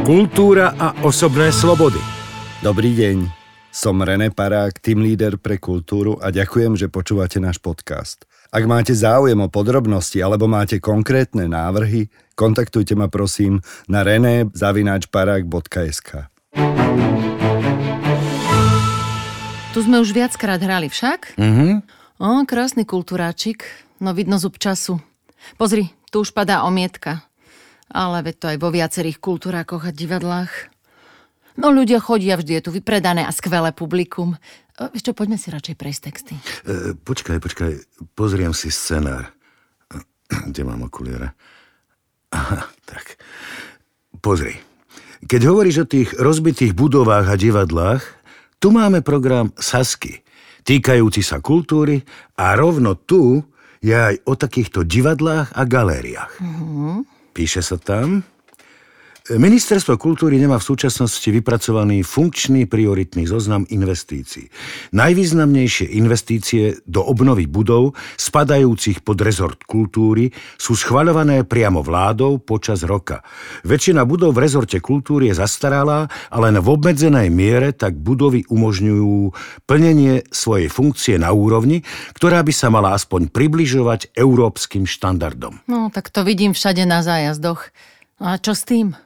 Kultúra 0.00 0.72
a 0.80 0.96
osobné 1.04 1.52
slobody. 1.52 2.00
Dobrý 2.64 2.96
deň, 2.96 3.28
som 3.68 4.00
René 4.00 4.32
Parák, 4.32 4.80
team 4.80 5.04
leader 5.04 5.36
pre 5.36 5.60
kultúru 5.60 6.16
a 6.16 6.32
ďakujem, 6.32 6.80
že 6.80 6.88
počúvate 6.88 7.36
náš 7.36 7.60
podcast. 7.60 8.24
Ak 8.48 8.64
máte 8.64 8.96
záujem 8.96 9.36
o 9.36 9.52
podrobnosti 9.52 10.16
alebo 10.24 10.48
máte 10.48 10.80
konkrétne 10.80 11.44
návrhy, 11.44 12.08
kontaktujte 12.32 12.96
ma 12.96 13.12
prosím 13.12 13.60
na 13.84 14.00
rené.parák.sk 14.00 16.08
Tu 19.76 19.78
sme 19.84 20.00
už 20.00 20.16
viackrát 20.16 20.64
hrali 20.64 20.88
však. 20.88 21.36
Mhm. 21.36 21.84
O, 22.16 22.48
krásny 22.48 22.88
kultúráčik. 22.88 23.68
No 24.00 24.16
vidno 24.16 24.40
zub 24.40 24.56
času. 24.56 24.96
Pozri, 25.60 25.92
tu 26.08 26.24
už 26.24 26.32
padá 26.32 26.64
omietka. 26.64 27.28
Ale 27.92 28.24
veď 28.24 28.34
to 28.40 28.46
aj 28.48 28.58
vo 28.58 28.72
viacerých 28.72 29.20
kultúrákoch 29.20 29.84
a 29.84 29.92
divadlách. 29.92 30.72
No 31.60 31.68
ľudia 31.68 32.00
chodia, 32.00 32.40
vždy 32.40 32.58
je 32.58 32.64
tu 32.64 32.70
vypredané 32.72 33.28
a 33.28 33.32
skvelé 33.32 33.76
publikum. 33.76 34.40
O, 34.80 34.88
vieš 34.88 35.12
čo, 35.12 35.12
poďme 35.12 35.36
si 35.36 35.52
radšej 35.52 35.76
prejsť 35.76 36.00
texty. 36.00 36.34
E, 36.64 36.96
počkaj, 36.96 37.36
počkaj, 37.44 37.72
pozriem 38.16 38.56
si 38.56 38.72
scenár. 38.72 39.28
Kde 40.48 40.64
mám 40.64 40.88
okuliare? 40.88 41.36
Aha, 42.32 42.64
tak. 42.88 43.20
Pozri. 44.24 44.56
Keď 45.22 45.40
hovoríš 45.44 45.84
o 45.84 45.90
tých 45.90 46.16
rozbitých 46.16 46.72
budovách 46.72 47.28
a 47.28 47.36
divadlách, 47.36 48.02
tu 48.56 48.72
máme 48.72 49.04
program 49.04 49.52
Sasky, 49.60 50.24
týkajúci 50.64 51.20
sa 51.20 51.44
kultúry 51.44 52.00
a 52.40 52.56
rovno 52.56 52.96
tu 52.96 53.44
je 53.82 53.92
aj 53.92 54.24
o 54.24 54.34
takýchto 54.38 54.86
divadlách 54.86 55.52
a 55.52 55.62
galériách. 55.66 56.32
Píše 57.32 57.64
sa 57.64 57.80
tam, 57.80 58.20
Ministerstvo 59.30 60.02
kultúry 60.02 60.34
nemá 60.34 60.58
v 60.58 60.66
súčasnosti 60.74 61.30
vypracovaný 61.30 62.02
funkčný 62.02 62.66
prioritný 62.66 63.30
zoznam 63.30 63.62
investícií. 63.70 64.50
Najvýznamnejšie 64.90 65.94
investície 65.94 66.82
do 66.90 67.06
obnovy 67.06 67.46
budov 67.46 67.94
spadajúcich 68.18 69.06
pod 69.06 69.22
rezort 69.22 69.62
kultúry 69.62 70.34
sú 70.58 70.74
schvaľované 70.74 71.46
priamo 71.46 71.86
vládou 71.86 72.42
počas 72.42 72.82
roka. 72.82 73.22
Väčšina 73.62 74.02
budov 74.02 74.34
v 74.34 74.42
rezorte 74.42 74.82
kultúry 74.82 75.30
je 75.30 75.38
zastaralá 75.38 76.10
a 76.26 76.36
len 76.42 76.58
v 76.58 76.66
obmedzenej 76.66 77.30
miere 77.30 77.70
tak 77.70 77.94
budovy 77.94 78.42
umožňujú 78.50 79.30
plnenie 79.70 80.26
svojej 80.34 80.66
funkcie 80.66 81.14
na 81.22 81.30
úrovni, 81.30 81.86
ktorá 82.18 82.42
by 82.42 82.50
sa 82.50 82.74
mala 82.74 82.98
aspoň 82.98 83.30
približovať 83.30 84.18
európskym 84.18 84.82
štandardom. 84.82 85.62
No, 85.70 85.94
tak 85.94 86.10
to 86.10 86.26
vidím 86.26 86.58
všade 86.58 86.82
na 86.90 87.06
zájazdoch. 87.06 87.70
A 88.18 88.42
čo 88.42 88.58
s 88.58 88.66
tým? 88.66 88.98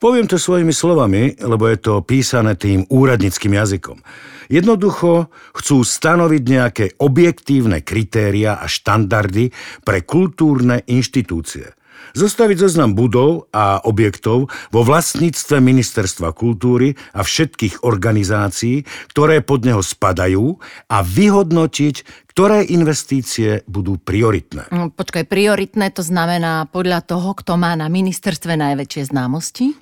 Poviem 0.00 0.26
to 0.28 0.40
svojimi 0.40 0.72
slovami, 0.72 1.36
lebo 1.40 1.68
je 1.68 1.78
to 1.78 2.00
písané 2.00 2.56
tým 2.56 2.88
úradnickým 2.88 3.52
jazykom. 3.52 4.00
Jednoducho 4.48 5.28
chcú 5.52 5.84
stanoviť 5.84 6.42
nejaké 6.48 6.86
objektívne 6.96 7.84
kritéria 7.84 8.56
a 8.56 8.64
štandardy 8.64 9.52
pre 9.84 10.00
kultúrne 10.00 10.80
inštitúcie. 10.88 11.76
Zostaviť 12.16 12.56
zoznam 12.64 12.96
budov 12.96 13.52
a 13.52 13.84
objektov 13.84 14.48
vo 14.72 14.80
vlastníctve 14.80 15.60
Ministerstva 15.60 16.32
kultúry 16.32 16.96
a 17.12 17.20
všetkých 17.20 17.84
organizácií, 17.84 18.88
ktoré 19.12 19.44
pod 19.44 19.68
neho 19.68 19.84
spadajú 19.84 20.56
a 20.88 21.04
vyhodnotiť, 21.04 22.27
ktoré 22.38 22.62
investície 22.70 23.66
budú 23.66 23.98
prioritné. 23.98 24.70
No, 24.70 24.94
počkaj, 24.94 25.26
prioritné 25.26 25.90
to 25.90 26.06
znamená 26.06 26.70
podľa 26.70 27.02
toho, 27.02 27.34
kto 27.34 27.58
má 27.58 27.74
na 27.74 27.90
ministerstve 27.90 28.54
najväčšie 28.54 29.10
známosti? 29.10 29.74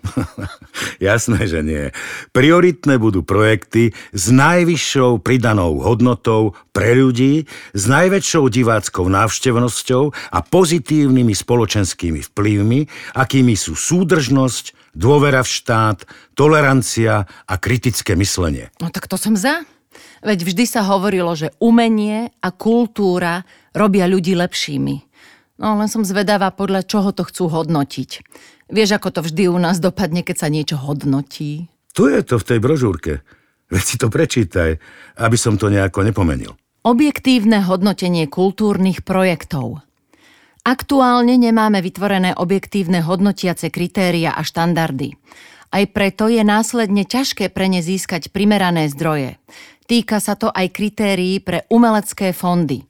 Jasné, 1.05 1.45
že 1.53 1.61
nie. 1.61 1.93
Prioritné 2.33 2.97
budú 2.97 3.21
projekty 3.21 3.93
s 4.17 4.33
najvyššou 4.33 5.21
pridanou 5.21 5.85
hodnotou 5.85 6.57
pre 6.73 6.97
ľudí, 6.97 7.45
s 7.77 7.85
najväčšou 7.92 8.48
diváckou 8.48 9.05
návštevnosťou 9.05 10.17
a 10.33 10.39
pozitívnymi 10.41 11.36
spoločenskými 11.36 12.25
vplyvmi, 12.33 12.89
akými 13.20 13.53
sú 13.53 13.77
súdržnosť, 13.77 14.97
dôvera 14.97 15.45
v 15.45 15.53
štát, 15.61 16.09
tolerancia 16.33 17.29
a 17.29 17.55
kritické 17.61 18.17
myslenie. 18.17 18.73
No 18.80 18.89
tak 18.89 19.13
to 19.13 19.20
som 19.20 19.36
za. 19.36 19.76
Veď 20.27 20.42
vždy 20.42 20.64
sa 20.67 20.83
hovorilo, 20.83 21.39
že 21.39 21.55
umenie 21.63 22.35
a 22.42 22.51
kultúra 22.51 23.47
robia 23.70 24.11
ľudí 24.11 24.35
lepšími. 24.35 24.97
No 25.63 25.79
len 25.79 25.87
som 25.87 26.03
zvedavá, 26.03 26.51
podľa 26.51 26.83
čoho 26.83 27.14
to 27.14 27.23
chcú 27.23 27.47
hodnotiť. 27.47 28.11
Vieš, 28.67 28.98
ako 28.98 29.09
to 29.15 29.20
vždy 29.23 29.47
u 29.47 29.55
nás 29.63 29.79
dopadne, 29.79 30.27
keď 30.27 30.36
sa 30.42 30.48
niečo 30.51 30.83
hodnotí? 30.83 31.70
Tu 31.95 32.03
je 32.11 32.20
to 32.27 32.42
v 32.42 32.47
tej 32.51 32.59
brožúrke. 32.59 33.13
Veď 33.70 33.83
si 33.86 33.97
to 34.03 34.11
prečítaj, 34.11 34.83
aby 35.23 35.36
som 35.39 35.55
to 35.55 35.70
nejako 35.70 36.03
nepomenil. 36.03 36.59
Objektívne 36.83 37.63
hodnotenie 37.63 38.27
kultúrnych 38.27 39.07
projektov. 39.07 39.86
Aktuálne 40.67 41.39
nemáme 41.39 41.79
vytvorené 41.79 42.35
objektívne 42.35 42.98
hodnotiace 43.07 43.70
kritéria 43.70 44.35
a 44.35 44.42
štandardy. 44.42 45.15
Aj 45.70 45.85
preto 45.91 46.31
je 46.31 46.42
následne 46.47 47.07
ťažké 47.07 47.51
pre 47.51 47.67
ne 47.70 47.83
získať 47.83 48.31
primerané 48.31 48.86
zdroje. 48.91 49.39
Týka 49.86 50.19
sa 50.19 50.35
to 50.35 50.51
aj 50.51 50.74
kritérií 50.74 51.39
pre 51.39 51.63
umelecké 51.70 52.35
fondy. 52.35 52.83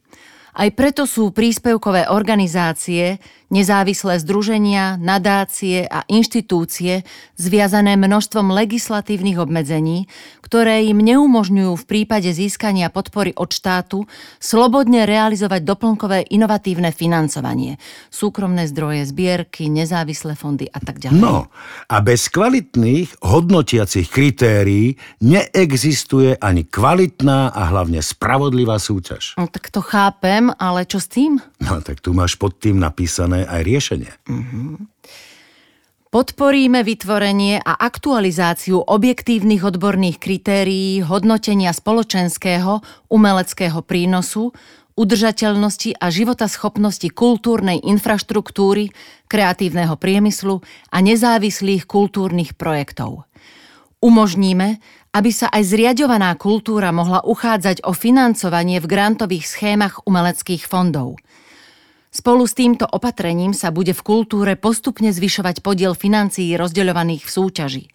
Aj 0.57 0.69
preto 0.73 1.05
sú 1.05 1.29
príspevkové 1.29 2.09
organizácie, 2.09 3.21
nezávislé 3.47 4.19
združenia, 4.19 4.99
nadácie 4.99 5.87
a 5.87 6.03
inštitúcie 6.11 7.07
zviazané 7.39 7.95
množstvom 7.95 8.51
legislatívnych 8.51 9.39
obmedzení, 9.39 10.11
ktoré 10.43 10.87
im 10.87 11.03
neumožňujú 11.03 11.73
v 11.75 11.87
prípade 11.87 12.31
získania 12.31 12.87
podpory 12.87 13.35
od 13.35 13.51
štátu 13.51 14.07
slobodne 14.39 15.03
realizovať 15.03 15.63
doplnkové 15.63 16.27
inovatívne 16.31 16.95
financovanie, 16.95 17.79
súkromné 18.07 18.67
zdroje, 18.71 19.07
zbierky, 19.07 19.67
nezávislé 19.67 20.39
fondy 20.39 20.71
a 20.71 20.79
tak 20.79 21.03
ďalej. 21.03 21.19
No, 21.19 21.51
a 21.87 21.95
bez 21.99 22.31
kvalitných 22.31 23.23
hodnotiacich 23.23 24.07
kritérií 24.07 24.95
neexistuje 25.19 26.39
ani 26.39 26.63
kvalitná 26.63 27.51
a 27.51 27.61
hlavne 27.67 27.99
spravodlivá 27.99 28.79
súťaž. 28.79 29.35
No, 29.35 29.51
tak 29.51 29.67
to 29.67 29.83
chápem, 29.83 30.47
ale 30.55 30.87
čo 30.87 31.03
s 31.03 31.11
tým? 31.11 31.43
No 31.59 31.83
tak 31.83 31.99
tu 31.99 32.15
máš 32.15 32.39
pod 32.39 32.55
tým 32.55 32.79
napísané 32.79 33.36
aj 33.45 33.61
riešenie. 33.61 34.11
Podporíme 36.07 36.87
vytvorenie 36.87 37.59
a 37.59 37.83
aktualizáciu 37.83 38.79
objektívnych 38.79 39.59
odborných 39.59 40.23
kritérií 40.23 41.03
hodnotenia 41.03 41.75
spoločenského, 41.75 42.79
umeleckého 43.11 43.83
prínosu, 43.83 44.55
udržateľnosti 44.95 45.99
a 45.99 46.07
životaschopnosti 46.07 47.11
kultúrnej 47.11 47.83
infraštruktúry, 47.83 48.95
kreatívneho 49.27 49.99
priemyslu 49.99 50.63
a 50.89 50.97
nezávislých 51.03 51.83
kultúrnych 51.83 52.55
projektov. 52.55 53.27
Umožníme, 53.99 54.79
aby 55.11 55.29
sa 55.35 55.51
aj 55.51 55.75
zriadovaná 55.75 56.33
kultúra 56.39 56.95
mohla 56.95 57.19
uchádzať 57.19 57.83
o 57.83 57.91
financovanie 57.91 58.79
v 58.79 58.87
grantových 58.87 59.43
schémach 59.43 59.99
umeleckých 60.07 60.63
fondov– 60.63 61.19
Spolu 62.07 62.47
s 62.47 62.55
týmto 62.55 62.87
opatrením 62.87 63.51
sa 63.51 63.69
bude 63.69 63.91
v 63.91 64.01
kultúre 64.01 64.55
postupne 64.55 65.11
zvyšovať 65.11 65.59
podiel 65.59 65.93
financií 65.93 66.55
rozdeľovaných 66.55 67.23
v 67.27 67.31
súťaži. 67.31 67.85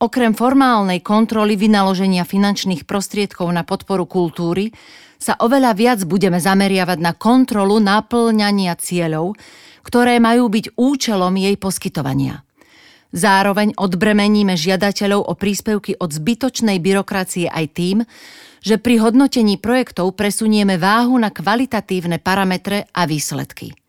Okrem 0.00 0.32
formálnej 0.32 1.04
kontroly 1.04 1.60
vynaloženia 1.60 2.24
finančných 2.24 2.88
prostriedkov 2.88 3.52
na 3.52 3.68
podporu 3.68 4.08
kultúry 4.08 4.72
sa 5.20 5.36
oveľa 5.36 5.76
viac 5.76 6.00
budeme 6.08 6.40
zameriavať 6.40 6.98
na 7.04 7.12
kontrolu 7.12 7.76
naplňania 7.76 8.72
cieľov, 8.80 9.36
ktoré 9.84 10.16
majú 10.16 10.48
byť 10.48 10.80
účelom 10.80 11.36
jej 11.36 11.52
poskytovania. 11.60 12.40
Zároveň 13.12 13.76
odbremeníme 13.76 14.56
žiadateľov 14.56 15.20
o 15.28 15.34
príspevky 15.36 15.98
od 16.00 16.14
zbytočnej 16.14 16.80
byrokracie 16.80 17.52
aj 17.52 17.66
tým, 17.76 17.98
že 18.60 18.76
pri 18.76 19.00
hodnotení 19.00 19.56
projektov 19.56 20.12
presunieme 20.14 20.76
váhu 20.76 21.16
na 21.16 21.32
kvalitatívne 21.32 22.20
parametre 22.20 22.86
a 22.92 23.08
výsledky. 23.08 23.79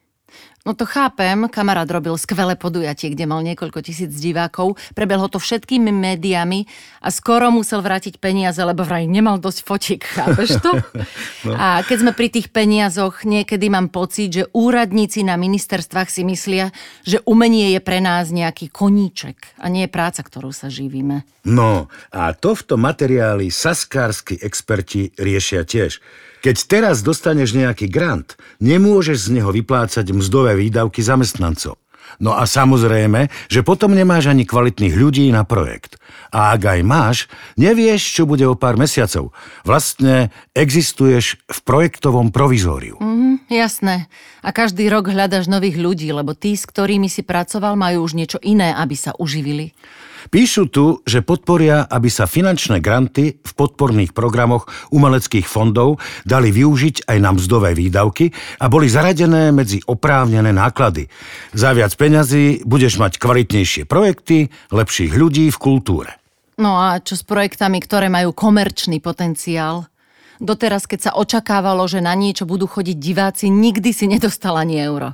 No 0.61 0.77
to 0.77 0.85
chápem, 0.85 1.49
kamarát 1.49 1.89
robil 1.89 2.13
skvelé 2.21 2.53
podujatie, 2.53 3.09
kde 3.09 3.25
mal 3.25 3.41
niekoľko 3.41 3.81
tisíc 3.81 4.13
divákov, 4.13 4.77
prebehlo 4.93 5.25
to 5.25 5.41
všetkými 5.41 5.89
médiami 5.89 6.69
a 7.01 7.09
skoro 7.09 7.49
musel 7.49 7.81
vrátiť 7.81 8.21
peniaze, 8.21 8.61
lebo 8.61 8.85
vraj 8.85 9.09
nemal 9.09 9.41
dosť 9.41 9.59
fotiek, 9.65 10.01
chápeš 10.05 10.61
to? 10.61 10.77
no. 11.49 11.57
A 11.57 11.81
keď 11.81 11.97
sme 12.05 12.11
pri 12.13 12.29
tých 12.29 12.53
peniazoch, 12.53 13.25
niekedy 13.25 13.73
mám 13.73 13.89
pocit, 13.89 14.29
že 14.29 14.43
úradníci 14.53 15.25
na 15.25 15.33
ministerstvách 15.33 16.13
si 16.13 16.21
myslia, 16.29 16.69
že 17.01 17.25
umenie 17.25 17.73
je 17.73 17.81
pre 17.81 17.97
nás 17.97 18.29
nejaký 18.29 18.69
koníček 18.69 19.57
a 19.57 19.65
nie 19.65 19.89
práca, 19.89 20.21
ktorú 20.21 20.53
sa 20.53 20.69
živíme. 20.69 21.25
No 21.41 21.89
a 22.13 22.37
to 22.37 22.53
v 22.53 22.61
tom 22.69 22.85
materiáli 22.85 23.49
saskársky 23.49 24.37
experti 24.37 25.09
riešia 25.17 25.65
tiež. 25.65 25.97
Keď 26.41 26.57
teraz 26.65 27.05
dostaneš 27.05 27.53
nejaký 27.53 27.85
grant, 27.85 28.33
nemôžeš 28.57 29.29
z 29.29 29.41
neho 29.41 29.53
vyplácať 29.53 30.09
mzdové 30.09 30.50
výdavky 30.56 31.01
zamestnancov. 31.03 31.81
No 32.19 32.36
a 32.36 32.44
samozrejme, 32.44 33.31
že 33.48 33.63
potom 33.63 33.95
nemáš 33.95 34.27
ani 34.27 34.44
kvalitných 34.44 34.94
ľudí 34.98 35.31
na 35.31 35.48
projekt. 35.48 35.95
A 36.31 36.51
ak 36.56 36.62
aj 36.68 36.81
máš, 36.83 37.18
nevieš, 37.56 38.03
čo 38.19 38.24
bude 38.27 38.44
o 38.48 38.57
pár 38.57 38.75
mesiacov. 38.75 39.31
Vlastne 39.63 40.33
existuješ 40.51 41.39
v 41.39 41.59
projektovom 41.63 42.33
provizóriu. 42.36 43.00
Mm, 43.00 43.48
jasné. 43.48 44.12
A 44.44 44.51
každý 44.51 44.92
rok 44.92 45.07
hľadaš 45.12 45.48
nových 45.48 45.80
ľudí, 45.80 46.12
lebo 46.12 46.36
tí, 46.36 46.57
s 46.57 46.68
ktorými 46.68 47.07
si 47.07 47.24
pracoval, 47.24 47.80
majú 47.80 48.04
už 48.04 48.18
niečo 48.18 48.39
iné, 48.44 48.75
aby 48.75 48.95
sa 48.97 49.15
uživili. 49.15 49.71
Píšu 50.29 50.69
tu, 50.69 51.01
že 51.07 51.25
podporia, 51.25 51.89
aby 51.89 52.12
sa 52.12 52.29
finančné 52.29 52.77
granty 52.77 53.41
v 53.41 53.51
podporných 53.57 54.13
programoch 54.13 54.69
umeleckých 54.94 55.50
fondov 55.50 55.97
dali 56.27 56.53
využiť 56.53 57.09
aj 57.09 57.18
na 57.18 57.33
mzdové 57.33 57.73
výdavky 57.73 58.29
a 58.62 58.69
boli 58.69 58.85
zaradené 58.85 59.50
medzi 59.50 59.81
oprávnené 59.81 60.53
náklady. 60.53 61.09
Za 61.57 61.73
viac 61.73 61.97
peňazí 61.97 62.62
budeš 62.68 63.01
mať 63.01 63.18
kvalitnejšie 63.18 63.89
projekty, 63.89 64.53
lepších 64.69 65.18
ľudí 65.18 65.50
v 65.50 65.57
kultúre. 65.57 66.21
No 66.62 66.77
a 66.77 67.01
čo 67.01 67.18
s 67.18 67.25
projektami, 67.25 67.81
ktoré 67.81 68.12
majú 68.13 68.38
komerčný 68.38 69.01
potenciál? 69.01 69.89
Doteraz, 70.38 70.85
keď 70.85 71.00
sa 71.00 71.12
očakávalo, 71.18 71.85
že 71.85 72.01
na 72.01 72.18
niečo 72.18 72.50
budú 72.50 72.65
chodiť 72.65 72.97
diváci, 72.97 73.50
nikdy 73.50 73.89
si 73.94 74.06
nedostal 74.09 74.57
ani 74.57 74.81
euro. 74.81 75.13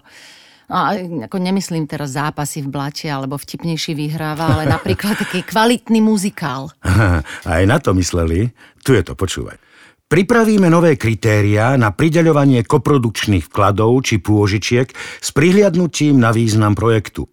A 0.67 0.99
ako 0.99 1.39
nemyslím 1.39 1.87
teraz 1.87 2.19
zápasy 2.19 2.59
v 2.59 2.67
blate 2.67 3.07
alebo 3.07 3.39
vtipnejší 3.39 3.95
vyhráva, 3.95 4.59
ale 4.59 4.67
napríklad 4.75 5.15
taký 5.15 5.47
kvalitný 5.47 6.03
muzikál. 6.03 6.71
Aj 7.47 7.63
na 7.63 7.77
to 7.79 7.95
mysleli. 7.95 8.51
Tu 8.83 8.99
je 8.99 9.03
to, 9.03 9.15
počúvaj. 9.15 9.55
Pripravíme 10.07 10.71
nové 10.71 10.95
kritériá 10.95 11.75
na 11.75 11.91
prideľovanie 11.91 12.63
koprodukčných 12.63 13.51
vkladov 13.51 14.07
či 14.07 14.23
pôžičiek 14.23 14.87
s 15.19 15.29
prihliadnutím 15.35 16.15
na 16.15 16.31
význam 16.31 16.79
projektu. 16.79 17.27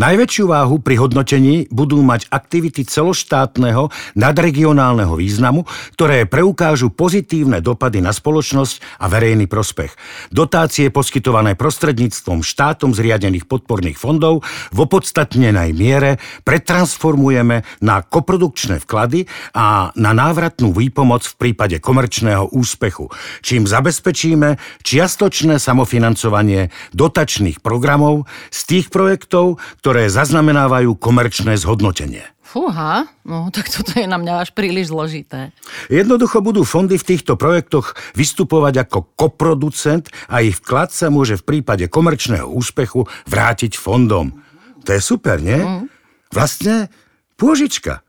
Najväčšiu 0.00 0.44
váhu 0.48 0.80
pri 0.80 0.96
hodnotení 1.00 1.68
budú 1.68 2.00
mať 2.00 2.28
aktivity 2.32 2.84
celoštátneho 2.84 3.92
nadregionálneho 4.16 5.14
významu, 5.16 5.64
ktoré 5.96 6.24
preukážu 6.26 6.90
pozitívne 6.92 7.60
dopady 7.60 8.00
na 8.00 8.10
spoločnosť 8.10 9.00
a 9.00 9.06
verejný 9.08 9.46
prospech. 9.46 9.94
Dotácie 10.32 10.88
poskytované 10.88 11.54
prostredníctvom 11.56 12.40
štátom 12.42 12.92
zriadených 12.96 13.46
podporných 13.46 14.00
fondov 14.00 14.44
v 14.72 14.78
opodstatnenej 14.84 15.70
miere 15.76 16.18
pretransformujeme 16.42 17.62
na 17.84 18.02
koprodukčné 18.02 18.82
vklady 18.82 19.30
a 19.54 19.94
na 19.94 20.12
návratnú 20.12 20.74
výpomoc 20.74 21.24
v 21.24 21.38
prípade 21.38 21.78
komerčného 21.78 22.50
úspechu, 22.50 23.12
čím 23.44 23.68
zabezpečíme 23.68 24.58
čiastočné 24.82 25.60
samofinancovanie 25.62 26.74
dotačných 26.96 27.62
programov 27.62 28.26
z 28.50 28.60
tých 28.66 28.86
projektov, 28.90 29.61
ktoré 29.80 30.10
zaznamenávajú 30.10 30.96
komerčné 30.96 31.58
zhodnotenie. 31.58 32.22
Fúha, 32.52 33.08
no 33.24 33.48
tak 33.48 33.72
toto 33.72 33.96
je 33.96 34.04
na 34.04 34.20
mňa 34.20 34.44
až 34.44 34.52
príliš 34.52 34.92
zložité. 34.92 35.56
Jednoducho 35.88 36.44
budú 36.44 36.68
fondy 36.68 37.00
v 37.00 37.16
týchto 37.16 37.40
projektoch 37.40 37.96
vystupovať 38.12 38.84
ako 38.84 39.08
koproducent 39.16 40.12
a 40.28 40.44
ich 40.44 40.60
vklad 40.60 40.92
sa 40.92 41.08
môže 41.08 41.40
v 41.40 41.48
prípade 41.48 41.88
komerčného 41.88 42.44
úspechu 42.44 43.08
vrátiť 43.24 43.72
fondom. 43.80 44.36
To 44.84 44.90
je 44.92 45.00
super, 45.00 45.40
nie? 45.40 45.56
Mm. 45.56 45.88
Vlastne 46.28 46.92
pôžička. 47.40 48.04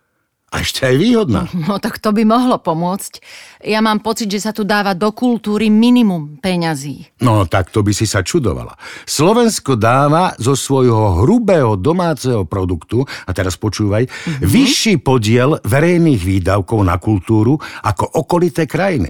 A 0.53 0.61
ešte 0.61 0.85
aj 0.85 0.95
výhodná. 1.01 1.49
No 1.65 1.81
tak 1.81 1.97
to 1.97 2.13
by 2.13 2.21
mohlo 2.21 2.61
pomôcť. 2.61 3.17
Ja 3.65 3.81
mám 3.81 4.05
pocit, 4.05 4.29
že 4.29 4.37
sa 4.37 4.53
tu 4.53 4.61
dáva 4.61 4.93
do 4.93 5.09
kultúry 5.09 5.73
minimum 5.73 6.37
peňazí. 6.37 7.09
No 7.25 7.49
tak 7.49 7.73
to 7.73 7.81
by 7.81 7.89
si 7.89 8.05
sa 8.05 8.21
čudovala. 8.21 8.77
Slovensko 9.09 9.73
dáva 9.73 10.37
zo 10.37 10.53
svojho 10.53 11.25
hrubého 11.25 11.73
domáceho 11.73 12.45
produktu, 12.45 13.01
a 13.01 13.33
teraz 13.33 13.57
počúvaj, 13.57 14.05
mm-hmm. 14.05 14.45
vyšší 14.45 14.93
podiel 15.01 15.57
verejných 15.65 16.21
výdavkov 16.21 16.85
na 16.85 17.01
kultúru 17.01 17.57
ako 17.81 18.05
okolité 18.21 18.69
krajiny. 18.69 19.09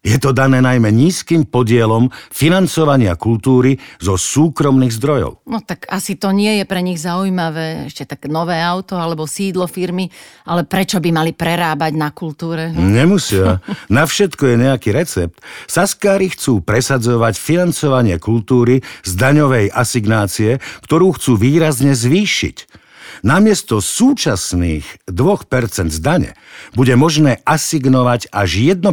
Je 0.00 0.16
to 0.16 0.32
dané 0.32 0.64
najmä 0.64 0.88
nízkym 0.88 1.44
podielom 1.44 2.08
financovania 2.32 3.20
kultúry 3.20 3.76
zo 4.00 4.16
súkromných 4.16 4.96
zdrojov. 4.96 5.44
No 5.44 5.60
tak 5.60 5.84
asi 5.92 6.16
to 6.16 6.32
nie 6.32 6.56
je 6.56 6.64
pre 6.64 6.80
nich 6.80 6.96
zaujímavé, 6.96 7.84
ešte 7.84 8.08
tak 8.08 8.24
nové 8.32 8.56
auto 8.64 8.96
alebo 8.96 9.28
sídlo 9.28 9.68
firmy, 9.68 10.08
ale 10.48 10.64
prečo 10.64 11.04
by 11.04 11.12
mali 11.12 11.36
prerábať 11.36 11.92
na 12.00 12.16
kultúre? 12.16 12.72
Hm? 12.72 12.80
Nemusia. 12.80 13.60
Na 13.92 14.08
všetko 14.08 14.40
je 14.48 14.56
nejaký 14.56 14.88
recept. 14.96 15.36
Saskári 15.68 16.32
chcú 16.32 16.64
presadzovať 16.64 17.36
financovanie 17.36 18.16
kultúry 18.16 18.80
z 19.04 19.12
daňovej 19.20 19.68
asignácie, 19.68 20.64
ktorú 20.80 21.12
chcú 21.20 21.36
výrazne 21.36 21.92
zvýšiť. 21.92 22.79
Namiesto 23.20 23.84
súčasných 23.84 25.04
2% 25.08 25.92
z 25.92 25.98
dane 26.00 26.32
bude 26.72 26.96
možné 26.96 27.44
asignovať 27.44 28.32
až 28.32 28.50
1% 28.76 28.84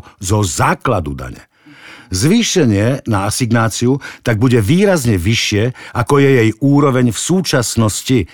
zo 0.00 0.38
základu 0.44 1.12
dane. 1.12 1.44
Zvýšenie 2.10 3.06
na 3.06 3.30
asignáciu 3.30 4.02
tak 4.26 4.42
bude 4.42 4.58
výrazne 4.58 5.14
vyššie, 5.14 5.94
ako 5.94 6.14
je 6.18 6.30
jej 6.30 6.50
úroveň 6.58 7.14
v 7.14 7.18
súčasnosti 7.18 8.26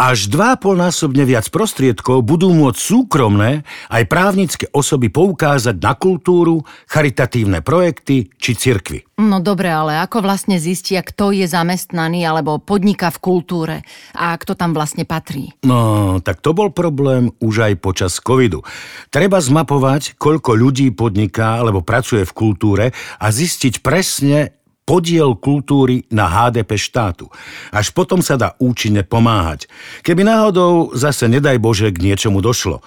až 0.00 0.32
2,5 0.32 0.80
násobne 0.80 1.28
viac 1.28 1.44
prostriedkov 1.52 2.24
budú 2.24 2.56
môcť 2.56 2.80
súkromné 2.80 3.68
aj 3.92 4.08
právnické 4.08 4.64
osoby 4.72 5.12
poukázať 5.12 5.76
na 5.76 5.92
kultúru, 5.92 6.64
charitatívne 6.88 7.60
projekty 7.60 8.32
či 8.40 8.56
cirkvy. 8.56 9.04
No 9.20 9.44
dobre, 9.44 9.68
ale 9.68 10.00
ako 10.00 10.24
vlastne 10.24 10.56
zistia, 10.56 11.04
kto 11.04 11.36
je 11.36 11.44
zamestnaný 11.44 12.24
alebo 12.24 12.56
podniká 12.56 13.12
v 13.12 13.20
kultúre 13.20 13.76
a 14.16 14.32
kto 14.40 14.56
tam 14.56 14.72
vlastne 14.72 15.04
patrí? 15.04 15.52
No, 15.68 16.16
tak 16.24 16.40
to 16.40 16.56
bol 16.56 16.72
problém 16.72 17.28
už 17.36 17.68
aj 17.68 17.74
počas 17.84 18.16
covidu. 18.16 18.64
Treba 19.12 19.36
zmapovať, 19.36 20.16
koľko 20.16 20.56
ľudí 20.56 20.96
podniká 20.96 21.60
alebo 21.60 21.84
pracuje 21.84 22.24
v 22.24 22.32
kultúre 22.32 22.96
a 23.20 23.26
zistiť 23.28 23.84
presne, 23.84 24.56
podiel 24.90 25.38
kultúry 25.38 26.02
na 26.10 26.26
HDP 26.26 26.74
štátu. 26.74 27.30
Až 27.70 27.94
potom 27.94 28.18
sa 28.18 28.34
dá 28.34 28.58
účinne 28.58 29.06
pomáhať. 29.06 29.70
Keby 30.02 30.26
náhodou 30.26 30.90
zase, 30.98 31.30
nedaj 31.30 31.62
Bože, 31.62 31.94
k 31.94 32.02
niečomu 32.02 32.42
došlo. 32.42 32.82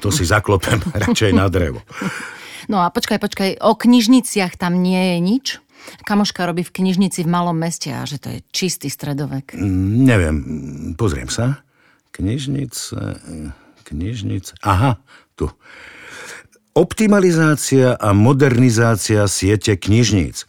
To 0.00 0.08
si 0.08 0.24
zaklopem 0.24 0.80
radšej 1.04 1.36
na 1.36 1.52
drevo. 1.52 1.84
No 2.72 2.80
a 2.80 2.88
počkaj, 2.88 3.20
počkaj, 3.20 3.50
o 3.60 3.76
knižniciach 3.76 4.56
tam 4.56 4.80
nie 4.80 5.12
je 5.12 5.16
nič? 5.20 5.46
Kamoška 6.08 6.48
robí 6.48 6.64
v 6.64 6.72
knižnici 6.72 7.22
v 7.22 7.30
malom 7.30 7.54
meste 7.54 7.92
a 7.92 8.02
že 8.08 8.18
to 8.18 8.32
je 8.32 8.38
čistý 8.50 8.88
stredovek. 8.90 9.54
Mm, 9.54 10.02
neviem, 10.02 10.36
pozriem 10.98 11.30
sa. 11.30 11.62
Knižnice, 12.10 12.96
knižnice, 13.86 14.56
aha, 14.64 14.98
tu. 15.36 15.52
Optimalizácia 16.72 17.94
a 17.94 18.10
modernizácia 18.16 19.28
siete 19.28 19.76
knižníc. 19.78 20.48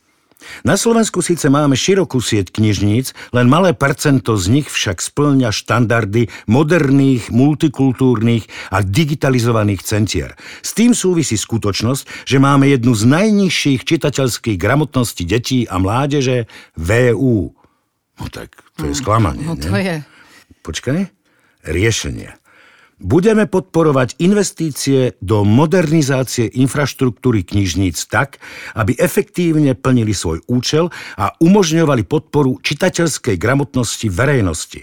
Na 0.62 0.77
Slovensku 0.77 1.25
síce 1.25 1.50
máme 1.50 1.74
širokú 1.74 2.22
sieť 2.22 2.53
knižníc, 2.53 3.13
len 3.34 3.50
malé 3.50 3.74
percento 3.74 4.38
z 4.38 4.62
nich 4.62 4.67
však 4.70 5.01
splňa 5.01 5.50
štandardy 5.50 6.29
moderných, 6.46 7.34
multikultúrnych 7.34 8.46
a 8.70 8.86
digitalizovaných 8.86 9.82
centier. 9.82 10.38
S 10.62 10.77
tým 10.77 10.94
súvisí 10.94 11.36
skutočnosť, 11.36 12.29
že 12.29 12.38
máme 12.38 12.70
jednu 12.70 12.94
z 12.94 13.03
najnižších 13.10 13.82
čitateľských 13.82 14.58
gramotností 14.62 15.25
detí 15.25 15.65
a 15.65 15.82
mládeže 15.82 16.46
VU. 16.77 17.58
No 18.17 18.25
tak 18.29 18.53
to 18.77 18.89
je 18.89 18.94
hm, 18.94 19.00
sklamanie, 19.01 19.46
No 19.46 19.58
to 19.58 19.74
je. 19.74 20.01
Počkaj. 20.65 21.10
Riešenie. 21.65 22.47
Budeme 22.98 23.46
podporovať 23.46 24.18
investície 24.25 25.13
do 25.22 25.46
modernizácie 25.46 26.50
infraštruktúry 26.50 27.46
knižníc 27.46 28.10
tak, 28.10 28.42
aby 28.74 28.98
efektívne 28.98 29.77
plnili 29.77 30.18
svoj 30.18 30.42
účel 30.50 30.89
a 31.13 31.30
umožňovali 31.38 32.10
podporu 32.10 32.58
čitateľskej 32.58 33.38
gramotnosti 33.38 34.10
verejnosti. 34.10 34.82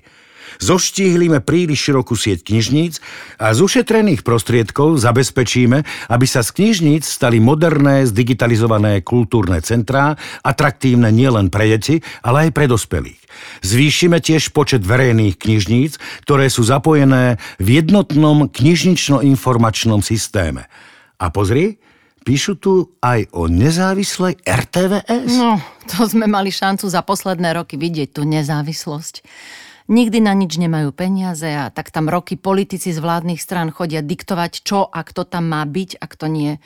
Zoštíhlime 0.63 1.43
príliš 1.43 1.91
širokú 1.91 2.15
sieť 2.15 2.47
knižníc 2.47 3.01
a 3.41 3.55
z 3.55 3.59
ušetrených 3.65 4.23
prostriedkov 4.23 5.01
zabezpečíme, 5.01 5.83
aby 6.11 6.27
sa 6.27 6.45
z 6.47 6.51
knižníc 6.55 7.07
stali 7.07 7.39
moderné, 7.43 8.07
zdigitalizované 8.07 9.03
kultúrne 9.03 9.59
centrá, 9.65 10.15
atraktívne 10.45 11.11
nielen 11.11 11.51
pre 11.51 11.71
deti, 11.75 12.03
ale 12.23 12.49
aj 12.49 12.51
pre 12.55 12.67
dospelých. 12.71 13.21
Zvýšime 13.67 14.23
tiež 14.23 14.55
počet 14.55 14.87
verejných 14.87 15.35
knižníc, 15.35 15.99
ktoré 16.23 16.47
sú 16.47 16.63
zapojené 16.63 17.43
v 17.59 17.83
jednotnom 17.83 18.47
knižnično-informačnom 18.51 20.01
systéme. 20.05 20.71
A 21.19 21.31
pozri, 21.31 21.83
Píšu 22.25 22.57
tu 22.57 22.97
aj 23.05 23.29
o 23.37 23.53
nezávislej 23.53 24.41
RTVS? 24.49 25.29
No, 25.37 25.61
to 25.85 26.09
sme 26.09 26.25
mali 26.25 26.49
šancu 26.49 26.89
za 26.89 27.05
posledné 27.05 27.53
roky 27.53 27.77
vidieť 27.77 28.17
tú 28.17 28.25
nezávislosť. 28.25 29.21
Nikdy 29.85 30.25
na 30.25 30.33
nič 30.33 30.57
nemajú 30.57 30.97
peniaze 30.97 31.45
a 31.45 31.69
tak 31.69 31.93
tam 31.93 32.09
roky 32.09 32.41
politici 32.41 32.89
z 32.89 33.05
vládnych 33.05 33.37
strán 33.37 33.69
chodia 33.69 34.01
diktovať, 34.01 34.65
čo 34.65 34.89
a 34.89 35.05
kto 35.05 35.29
tam 35.29 35.53
má 35.53 35.61
byť 35.61 36.01
a 36.01 36.05
kto 36.09 36.25
nie. 36.33 36.57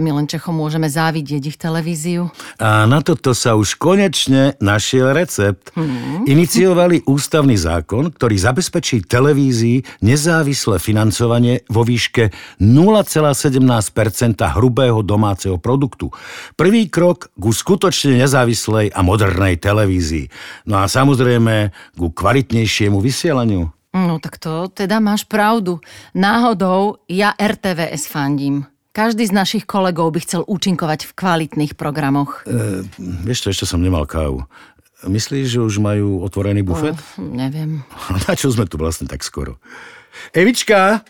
My 0.00 0.08
len 0.08 0.24
Čechom 0.24 0.56
môžeme 0.56 0.88
závidieť 0.88 1.42
ich 1.52 1.58
televíziu. 1.60 2.32
A 2.56 2.88
na 2.88 3.04
toto 3.04 3.36
sa 3.36 3.52
už 3.58 3.76
konečne 3.76 4.56
našiel 4.56 5.12
recept. 5.12 5.68
Hmm. 5.76 6.24
Iniciovali 6.24 7.04
ústavný 7.04 7.56
zákon, 7.60 8.08
ktorý 8.08 8.36
zabezpečí 8.40 9.04
televízii 9.04 10.00
nezávislé 10.00 10.80
financovanie 10.80 11.68
vo 11.68 11.84
výške 11.84 12.32
0,17% 12.62 14.40
hrubého 14.56 15.04
domáceho 15.04 15.60
produktu. 15.60 16.08
Prvý 16.56 16.88
krok 16.88 17.28
ku 17.36 17.52
skutočne 17.52 18.16
nezávislej 18.16 18.96
a 18.96 19.00
modernej 19.04 19.60
televízii. 19.60 20.32
No 20.68 20.80
a 20.80 20.88
samozrejme 20.88 21.72
ku 22.00 22.08
kvalitnejšiemu 22.08 22.96
vysielaniu. 22.96 23.68
No 23.92 24.16
tak 24.16 24.40
to 24.40 24.72
teda 24.72 25.04
máš 25.04 25.28
pravdu. 25.28 25.76
Náhodou 26.16 27.04
ja 27.12 27.36
RTVS 27.36 28.08
fandím. 28.08 28.64
Každý 28.92 29.24
z 29.24 29.32
našich 29.32 29.64
kolegov 29.64 30.12
by 30.12 30.20
chcel 30.20 30.44
účinkovať 30.44 31.08
v 31.08 31.12
kvalitných 31.16 31.72
programoch. 31.80 32.44
E, 32.44 32.84
vieš 33.24 33.48
čo, 33.48 33.48
ešte 33.48 33.64
som 33.64 33.80
nemal 33.80 34.04
kávu. 34.04 34.44
Myslíš, 35.08 35.56
že 35.56 35.60
už 35.64 35.80
majú 35.80 36.20
otvorený 36.20 36.60
bufet? 36.60 37.00
Oh, 37.16 37.24
neviem. 37.24 37.88
Na 38.28 38.36
čo 38.36 38.52
sme 38.52 38.68
tu 38.68 38.76
vlastne 38.76 39.08
tak 39.08 39.24
skoro? 39.24 39.56
Evička, 40.36 41.08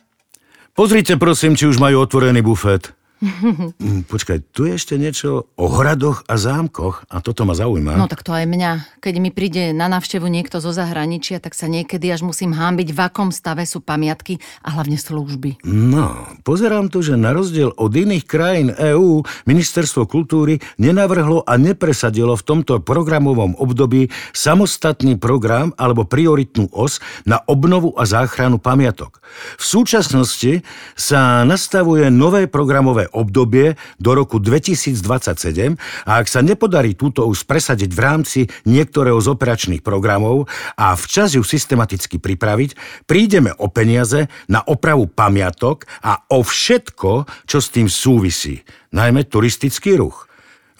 pozrite 0.78 1.18
prosím, 1.18 1.58
či 1.58 1.66
už 1.66 1.82
majú 1.82 2.06
otvorený 2.06 2.46
bufet. 2.46 2.94
Mm, 3.22 4.02
počkaj, 4.10 4.42
tu 4.50 4.66
je 4.66 4.74
ešte 4.74 4.98
niečo 4.98 5.46
o 5.54 5.66
hradoch 5.70 6.26
a 6.26 6.34
zámkoch 6.34 7.06
a 7.06 7.22
toto 7.22 7.46
ma 7.46 7.54
zaujíma. 7.54 7.94
No 7.94 8.10
tak 8.10 8.26
to 8.26 8.34
aj 8.34 8.50
mňa. 8.50 8.98
Keď 8.98 9.14
mi 9.22 9.30
príde 9.30 9.70
na 9.70 9.86
návštevu 9.86 10.26
niekto 10.26 10.58
zo 10.58 10.74
zahraničia, 10.74 11.38
tak 11.38 11.54
sa 11.54 11.70
niekedy 11.70 12.10
až 12.10 12.26
musím 12.26 12.50
hámbiť, 12.50 12.90
v 12.90 12.98
akom 12.98 13.30
stave 13.30 13.62
sú 13.62 13.78
pamiatky 13.78 14.42
a 14.66 14.74
hlavne 14.74 14.98
služby. 14.98 15.62
No, 15.62 16.26
pozerám 16.42 16.90
tu, 16.90 16.98
že 17.06 17.14
na 17.14 17.30
rozdiel 17.30 17.70
od 17.78 17.94
iných 17.94 18.26
krajín 18.26 18.74
EÚ 18.74 19.22
Ministerstvo 19.46 20.10
kultúry 20.10 20.58
nenavrhlo 20.82 21.46
a 21.46 21.54
nepresadilo 21.54 22.34
v 22.34 22.42
tomto 22.42 22.82
programovom 22.82 23.54
období 23.54 24.10
samostatný 24.34 25.14
program 25.14 25.70
alebo 25.78 26.02
prioritnú 26.02 26.74
os 26.74 26.98
na 27.22 27.38
obnovu 27.46 27.94
a 27.94 28.02
záchranu 28.02 28.58
pamiatok. 28.58 29.22
V 29.56 29.64
súčasnosti 29.64 30.66
sa 30.98 31.46
nastavuje 31.46 32.10
nové 32.10 32.50
programové 32.50 33.11
obdobie 33.12 33.78
do 34.00 34.10
roku 34.16 34.42
2027 34.42 35.78
a 36.08 36.10
ak 36.18 36.26
sa 36.26 36.40
nepodarí 36.40 36.96
túto 36.96 37.28
už 37.28 37.44
presadiť 37.44 37.90
v 37.92 38.00
rámci 38.00 38.40
niektorého 38.64 39.20
z 39.20 39.28
operačných 39.32 39.84
programov 39.84 40.50
a 40.74 40.96
včas 40.96 41.36
ju 41.36 41.44
systematicky 41.44 42.18
pripraviť, 42.18 42.74
prídeme 43.06 43.52
o 43.56 43.68
peniaze 43.70 44.26
na 44.48 44.64
opravu 44.64 45.06
pamiatok 45.06 45.84
a 46.02 46.24
o 46.32 46.42
všetko, 46.42 47.28
čo 47.46 47.58
s 47.60 47.68
tým 47.70 47.86
súvisí, 47.86 48.64
najmä 48.90 49.28
turistický 49.28 50.00
ruch. 50.00 50.32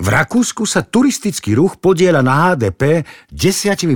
V 0.02 0.10
Rakúsku 0.10 0.66
sa 0.66 0.82
turistický 0.82 1.54
ruch 1.54 1.78
podiela 1.78 2.26
na 2.26 2.50
HDP 2.50 3.06
10%. 3.30 3.86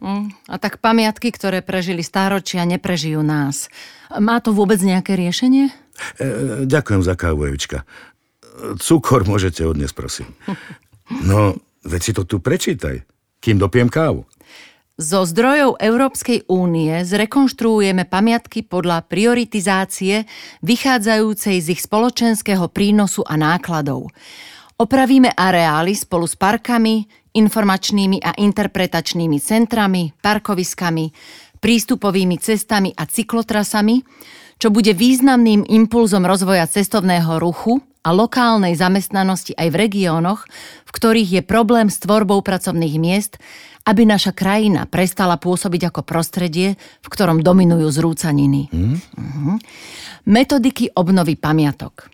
Mm, 0.00 0.32
a 0.48 0.56
tak 0.56 0.80
pamiatky, 0.80 1.28
ktoré 1.28 1.60
prežili 1.60 2.00
stáročia, 2.00 2.64
neprežijú 2.64 3.20
nás. 3.20 3.68
Má 4.16 4.40
to 4.40 4.56
vôbec 4.56 4.80
nejaké 4.80 5.12
riešenie? 5.12 5.68
E, 6.16 6.24
ďakujem 6.64 7.02
za 7.02 7.14
kávu, 7.14 7.48
Evička. 7.48 7.84
Cukor 8.80 9.28
môžete 9.28 9.64
odniesť, 9.64 9.94
prosím. 9.96 10.28
No, 11.22 11.56
veď 11.84 12.00
si 12.00 12.12
to 12.16 12.24
tu 12.24 12.40
prečítaj, 12.40 13.04
kým 13.38 13.60
dopiem 13.60 13.86
kávu. 13.86 14.24
Zo 14.96 15.28
zdrojov 15.28 15.76
Európskej 15.76 16.48
únie 16.48 17.04
zrekonštruujeme 17.04 18.08
pamiatky 18.08 18.64
podľa 18.64 19.04
prioritizácie 19.04 20.24
vychádzajúcej 20.64 21.56
z 21.60 21.66
ich 21.76 21.84
spoločenského 21.84 22.64
prínosu 22.72 23.20
a 23.28 23.36
nákladov. 23.36 24.08
Opravíme 24.80 25.36
areály 25.36 25.92
spolu 25.92 26.24
s 26.24 26.32
parkami, 26.40 27.04
informačnými 27.36 28.24
a 28.24 28.40
interpretačnými 28.40 29.36
centrami, 29.36 30.16
parkoviskami, 30.16 31.12
prístupovými 31.60 32.40
cestami 32.40 32.96
a 32.96 33.04
cyklotrasami, 33.04 34.00
čo 34.56 34.72
bude 34.72 34.96
významným 34.96 35.68
impulzom 35.68 36.24
rozvoja 36.24 36.64
cestovného 36.64 37.36
ruchu 37.36 37.84
a 38.06 38.14
lokálnej 38.14 38.78
zamestnanosti 38.78 39.58
aj 39.58 39.68
v 39.74 39.76
regiónoch, 39.76 40.46
v 40.86 40.90
ktorých 40.94 41.30
je 41.40 41.42
problém 41.42 41.90
s 41.90 41.98
tvorbou 41.98 42.38
pracovných 42.40 42.96
miest, 43.02 43.42
aby 43.86 44.06
naša 44.06 44.34
krajina 44.34 44.86
prestala 44.86 45.38
pôsobiť 45.38 45.90
ako 45.90 46.00
prostredie, 46.06 46.78
v 46.78 47.08
ktorom 47.10 47.42
dominujú 47.42 47.86
zrúcaniny. 47.90 48.70
Mm. 48.70 49.58
Metodiky 50.26 50.90
obnovy 50.94 51.38
pamiatok. 51.38 52.10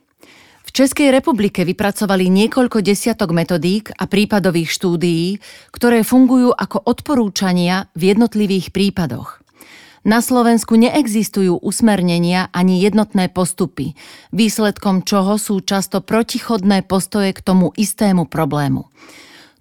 V 0.62 0.70
Českej 0.80 1.12
republike 1.12 1.68
vypracovali 1.68 2.32
niekoľko 2.32 2.80
desiatok 2.80 3.36
metodík 3.36 3.92
a 3.92 4.08
prípadových 4.08 4.72
štúdií, 4.72 5.36
ktoré 5.68 6.00
fungujú 6.00 6.48
ako 6.56 6.88
odporúčania 6.88 7.92
v 7.92 8.16
jednotlivých 8.16 8.72
prípadoch. 8.72 9.41
Na 10.02 10.18
Slovensku 10.18 10.74
neexistujú 10.74 11.62
usmernenia 11.62 12.50
ani 12.50 12.82
jednotné 12.82 13.30
postupy, 13.30 13.94
výsledkom 14.34 15.06
čoho 15.06 15.38
sú 15.38 15.62
často 15.62 16.02
protichodné 16.02 16.82
postoje 16.82 17.30
k 17.30 17.38
tomu 17.38 17.70
istému 17.78 18.26
problému. 18.26 18.90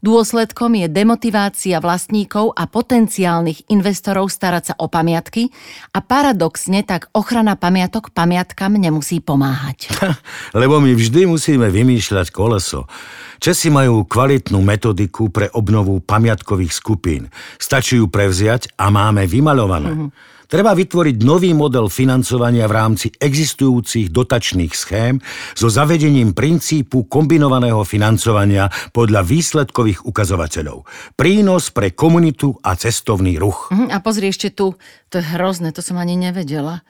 Dôsledkom 0.02 0.74
je 0.82 0.90
demotivácia 0.90 1.78
vlastníkov 1.78 2.58
a 2.58 2.66
potenciálnych 2.66 3.70
investorov 3.70 4.34
starať 4.34 4.64
sa 4.66 4.76
o 4.82 4.90
pamiatky 4.90 5.54
a 5.94 6.02
paradoxne 6.02 6.82
tak 6.82 7.14
ochrana 7.14 7.54
pamiatok 7.54 8.10
pamiatkam 8.10 8.82
nemusí 8.82 9.22
pomáhať. 9.22 9.94
Lebo 10.58 10.82
my 10.82 10.98
vždy 10.98 11.30
musíme 11.30 11.70
vymýšľať 11.70 12.34
koleso. 12.34 12.90
Česi 13.38 13.70
majú 13.70 14.10
kvalitnú 14.10 14.58
metodiku 14.66 15.30
pre 15.30 15.54
obnovu 15.54 16.02
pamiatkových 16.02 16.74
skupín. 16.74 17.30
Stačí 17.62 18.02
ju 18.02 18.10
prevziať 18.10 18.74
a 18.82 18.90
máme 18.90 19.30
vymaľované. 19.30 19.94
Mm-hmm. 19.94 20.41
Treba 20.52 20.76
vytvoriť 20.76 21.24
nový 21.24 21.56
model 21.56 21.88
financovania 21.88 22.68
v 22.68 22.76
rámci 22.76 23.08
existujúcich 23.08 24.12
dotačných 24.12 24.76
schém 24.76 25.24
so 25.56 25.72
zavedením 25.72 26.36
princípu 26.36 27.08
kombinovaného 27.08 27.88
financovania 27.88 28.68
podľa 28.92 29.24
výsledkových 29.24 30.04
ukazovateľov. 30.04 30.84
Prínos 31.16 31.72
pre 31.72 31.96
komunitu 31.96 32.52
a 32.68 32.76
cestovný 32.76 33.40
ruch. 33.40 33.72
Mhm, 33.72 33.96
a 33.96 33.98
pozri 34.04 34.28
ešte 34.28 34.52
tu, 34.52 34.76
to 35.08 35.24
je 35.24 35.26
hrozné, 35.40 35.72
to 35.72 35.80
som 35.80 35.96
ani 35.96 36.20
nevedela. 36.20 36.84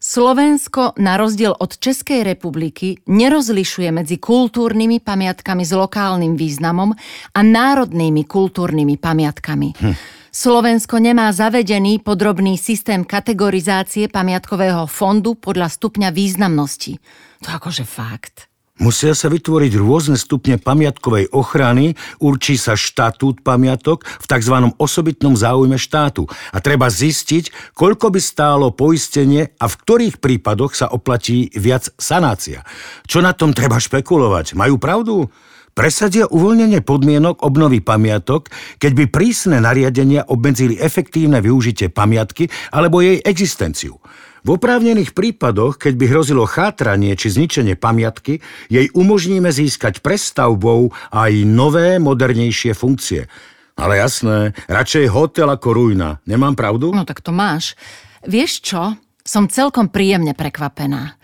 Slovensko, 0.00 0.96
na 0.96 1.20
rozdiel 1.20 1.52
od 1.52 1.78
Českej 1.78 2.24
republiky, 2.24 2.96
nerozlišuje 3.12 3.92
medzi 3.92 4.16
kultúrnymi 4.16 5.04
pamiatkami 5.04 5.68
s 5.68 5.76
lokálnym 5.76 6.34
významom 6.34 6.96
a 7.36 7.40
národnými 7.44 8.24
kultúrnymi 8.24 8.96
pamiatkami. 8.96 9.68
Hm. 9.76 10.21
Slovensko 10.32 10.96
nemá 10.96 11.28
zavedený 11.28 12.00
podrobný 12.00 12.56
systém 12.56 13.04
kategorizácie 13.04 14.08
pamiatkového 14.08 14.88
fondu 14.88 15.36
podľa 15.36 15.68
stupňa 15.68 16.08
významnosti. 16.08 16.96
To 17.44 17.52
akože 17.52 17.84
fakt. 17.84 18.48
Musia 18.80 19.12
sa 19.12 19.28
vytvoriť 19.28 19.76
rôzne 19.76 20.16
stupne 20.16 20.56
pamiatkovej 20.56 21.36
ochrany, 21.36 22.00
určí 22.16 22.56
sa 22.56 22.80
štatút 22.80 23.44
pamiatok 23.44 24.08
v 24.08 24.24
tzv. 24.24 24.72
osobitnom 24.80 25.36
záujme 25.36 25.76
štátu 25.76 26.24
a 26.24 26.64
treba 26.64 26.88
zistiť, 26.88 27.76
koľko 27.76 28.16
by 28.16 28.20
stálo 28.24 28.72
poistenie 28.72 29.52
a 29.60 29.68
v 29.68 29.78
ktorých 29.84 30.16
prípadoch 30.16 30.72
sa 30.72 30.88
oplatí 30.88 31.52
viac 31.52 31.92
sanácia. 32.00 32.64
Čo 33.04 33.20
na 33.20 33.36
tom 33.36 33.52
treba 33.52 33.76
špekulovať? 33.76 34.56
Majú 34.56 34.80
pravdu? 34.80 35.28
Presadia 35.72 36.28
uvoľnenie 36.28 36.84
podmienok 36.84 37.42
obnovy 37.44 37.80
pamiatok, 37.80 38.52
keď 38.76 38.92
by 38.92 39.04
prísne 39.08 39.58
nariadenia 39.60 40.28
obmedzili 40.28 40.76
efektívne 40.78 41.40
využitie 41.40 41.88
pamiatky 41.88 42.48
alebo 42.72 43.00
jej 43.00 43.20
existenciu. 43.24 44.00
V 44.42 44.58
oprávnených 44.58 45.14
prípadoch, 45.14 45.78
keď 45.78 45.94
by 45.94 46.04
hrozilo 46.10 46.42
chátranie 46.50 47.14
či 47.14 47.30
zničenie 47.30 47.78
pamiatky, 47.78 48.42
jej 48.66 48.90
umožníme 48.90 49.46
získať 49.54 50.02
prestavbou 50.02 50.90
aj 51.14 51.32
nové, 51.46 52.02
modernejšie 52.02 52.74
funkcie. 52.74 53.30
Ale 53.78 54.02
jasné, 54.02 54.52
radšej 54.66 55.06
hotel 55.14 55.46
ako 55.46 55.68
ruina. 55.70 56.18
Nemám 56.26 56.58
pravdu? 56.58 56.90
No 56.90 57.06
tak 57.06 57.22
to 57.22 57.30
máš. 57.30 57.78
Vieš 58.26 58.52
čo? 58.66 58.82
Som 59.22 59.46
celkom 59.46 59.86
príjemne 59.86 60.34
prekvapená. 60.34 61.14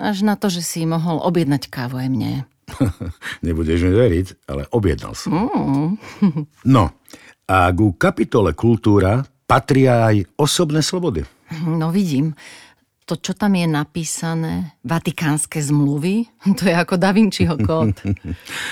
Až 0.00 0.24
na 0.24 0.34
to, 0.34 0.48
že 0.48 0.64
si 0.64 0.88
mohol 0.88 1.20
objednať 1.20 1.68
kávu 1.68 2.00
aj 2.00 2.08
mne. 2.08 2.32
Nebudeš 3.46 3.86
mi 3.88 3.92
veriť, 3.92 4.26
ale 4.50 4.66
objednal 4.70 5.14
som. 5.16 5.32
Mm. 5.34 5.94
no, 6.68 6.84
a 7.44 7.56
ku 7.72 7.92
kapitole 7.94 8.56
kultúra 8.56 9.24
patria 9.44 10.08
aj 10.08 10.24
osobné 10.40 10.80
slobody. 10.80 11.22
No 11.64 11.92
vidím. 11.92 12.32
to, 13.04 13.20
čo 13.20 13.36
tam 13.36 13.52
je 13.52 13.68
napísané, 13.68 14.80
vatikánske 14.80 15.60
zmluvy, 15.60 16.24
to 16.58 16.64
je 16.64 16.74
ako 16.74 16.96
Da 16.96 17.12
Vinciho 17.12 17.56
kód. 17.60 18.00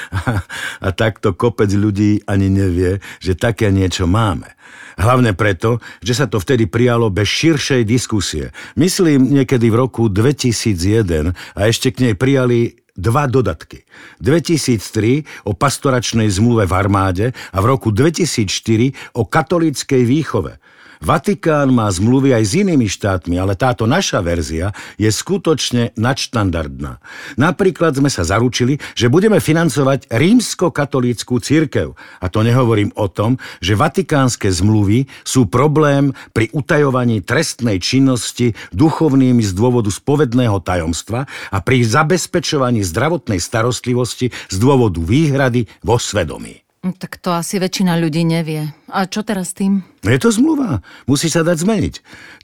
a, 0.09 0.41
a 0.87 0.89
takto 0.97 1.37
kopec 1.37 1.69
ľudí 1.69 2.25
ani 2.25 2.49
nevie, 2.49 2.99
že 3.21 3.37
také 3.37 3.69
niečo 3.69 4.09
máme. 4.09 4.49
Hlavne 4.97 5.33
preto, 5.33 5.81
že 6.05 6.13
sa 6.13 6.29
to 6.29 6.37
vtedy 6.37 6.69
prijalo 6.69 7.09
bez 7.09 7.29
širšej 7.29 7.83
diskusie. 7.89 8.53
Myslím 8.77 9.33
niekedy 9.41 9.73
v 9.73 9.89
roku 9.89 10.09
2001 10.09 11.33
a 11.33 11.61
ešte 11.65 11.93
k 11.93 12.09
nej 12.09 12.15
prijali 12.17 12.77
dva 12.97 13.25
dodatky. 13.27 13.85
2003 14.21 15.49
o 15.49 15.57
pastoračnej 15.57 16.29
zmluve 16.29 16.69
v 16.69 16.73
armáde 16.77 17.27
a 17.53 17.59
v 17.61 17.67
roku 17.67 17.89
2004 17.91 19.17
o 19.17 19.25
katolíckej 19.25 20.03
výchove. 20.05 20.63
Vatikán 21.03 21.75
má 21.75 21.91
zmluvy 21.91 22.31
aj 22.31 22.45
s 22.47 22.53
inými 22.63 22.87
štátmi, 22.87 23.35
ale 23.35 23.59
táto 23.59 23.91
naša 23.91 24.23
verzia 24.23 24.71
je 24.95 25.11
skutočne 25.11 25.91
nadštandardná. 25.99 27.03
Napríklad 27.35 27.99
sme 27.99 28.07
sa 28.07 28.23
zaručili, 28.23 28.79
že 28.95 29.11
budeme 29.11 29.43
financovať 29.43 30.07
rímsko-katolíckú 30.15 31.43
církev. 31.43 31.99
A 32.23 32.27
to 32.31 32.47
nehovorím 32.47 32.95
o 32.95 33.11
tom, 33.11 33.43
že 33.59 33.75
vatikánske 33.75 34.47
zmluvy 34.47 35.11
sú 35.27 35.51
problém 35.51 36.15
pri 36.31 36.55
utajovaní 36.55 37.19
trestnej 37.27 37.83
činnosti 37.83 38.55
duchovnými 38.71 39.43
z 39.43 39.59
dôvodu 39.59 39.91
spovedného 39.91 40.63
tajomstva 40.63 41.27
a 41.51 41.59
pri 41.67 41.83
zabezpečovaní 41.83 42.82
zdravotnej 42.83 43.39
starostlivosti 43.39 44.31
z 44.31 44.57
dôvodu 44.59 44.99
výhrady 45.03 45.67
vo 45.83 45.97
svedomí. 45.97 46.63
Tak 46.83 47.23
to 47.23 47.31
asi 47.31 47.63
väčšina 47.63 47.95
ľudí 47.95 48.27
nevie. 48.27 48.75
A 48.91 49.07
čo 49.07 49.23
teraz 49.23 49.55
tým? 49.55 49.87
Je 50.03 50.19
to 50.19 50.35
zmluva. 50.35 50.83
Musí 51.07 51.31
sa 51.31 51.47
dať 51.47 51.63
zmeniť. 51.63 51.95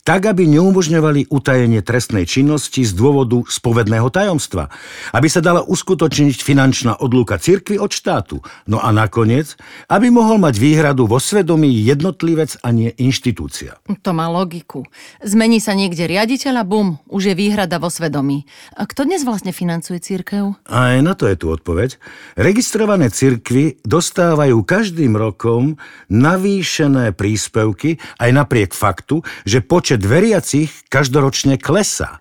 Tak, 0.06 0.30
aby 0.30 0.46
neumožňovali 0.46 1.26
utajenie 1.26 1.82
trestnej 1.82 2.22
činnosti 2.22 2.86
z 2.86 2.94
dôvodu 2.94 3.42
spovedného 3.50 4.06
tajomstva. 4.14 4.70
Aby 5.10 5.26
sa 5.26 5.42
dala 5.42 5.66
uskutočniť 5.66 6.38
finančná 6.38 7.02
odluka 7.02 7.34
cirkvy 7.34 7.82
od 7.82 7.90
štátu. 7.90 8.38
No 8.70 8.78
a 8.78 8.94
nakoniec, 8.94 9.58
aby 9.90 10.06
mohol 10.06 10.38
mať 10.38 10.54
výhradu 10.54 11.10
vo 11.10 11.18
svedomí 11.18 11.82
jednotlivec 11.82 12.62
a 12.62 12.70
nie 12.70 12.94
inštitúcia. 12.94 13.82
To 14.06 14.14
má 14.14 14.30
logiku. 14.30 14.86
Zmení 15.18 15.58
sa 15.58 15.74
niekde 15.74 16.06
riaditeľ 16.06 16.62
a 16.62 16.64
bum, 16.64 17.02
už 17.10 17.34
je 17.34 17.34
výhrada 17.34 17.82
vo 17.82 17.90
svedomí. 17.90 18.46
A 18.78 18.86
kto 18.86 19.02
dnes 19.02 19.26
vlastne 19.26 19.50
financuje 19.50 19.98
cirkev? 19.98 20.54
Aj 20.70 20.94
na 21.02 21.18
to 21.18 21.26
je 21.26 21.34
tu 21.34 21.50
odpoveď. 21.50 21.98
Registrované 22.38 23.10
cirkvy 23.10 23.82
dostávajú 23.82 24.62
každým 24.62 25.18
rokom 25.18 25.74
navýšené 26.06 27.18
príspevky 27.18 27.47
príspevky 27.48 27.96
aj 28.20 28.30
napriek 28.36 28.76
faktu, 28.76 29.24
že 29.48 29.64
počet 29.64 30.04
veriacich 30.04 30.68
každoročne 30.92 31.56
klesá. 31.56 32.20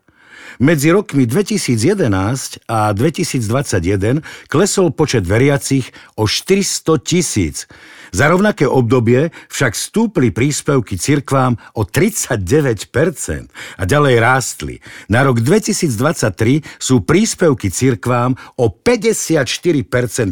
Medzi 0.57 0.89
rokmi 0.89 1.27
2011 1.29 2.65
a 2.65 2.89
2021 2.95 4.23
klesol 4.49 4.89
počet 4.89 5.27
veriacich 5.27 5.91
o 6.17 6.25
400 6.25 6.97
tisíc. 7.03 7.69
Za 8.11 8.31
rovnaké 8.31 8.67
obdobie 8.67 9.31
však 9.51 9.73
stúpli 9.73 10.31
príspevky 10.31 10.95
cirkvám 10.99 11.57
o 11.75 11.83
39% 11.83 13.49
a 13.77 13.83
ďalej 13.83 14.15
rástli. 14.19 14.75
Na 15.07 15.23
rok 15.23 15.39
2023 15.41 16.63
sú 16.77 17.03
príspevky 17.03 17.71
cirkvám 17.71 18.35
o 18.59 18.69
54% 18.69 19.47